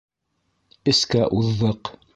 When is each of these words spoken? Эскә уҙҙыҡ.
Эскә 0.95 1.23
уҙҙыҡ. 1.41 1.97